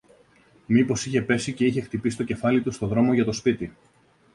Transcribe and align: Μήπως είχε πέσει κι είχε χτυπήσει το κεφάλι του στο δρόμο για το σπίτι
Μήπως 0.65 1.05
είχε 1.05 1.21
πέσει 1.21 1.53
κι 1.53 1.65
είχε 1.65 1.81
χτυπήσει 1.81 2.17
το 2.17 2.23
κεφάλι 2.23 2.61
του 2.61 2.71
στο 2.71 2.87
δρόμο 2.87 3.13
για 3.13 3.25
το 3.25 3.31
σπίτι 3.31 3.73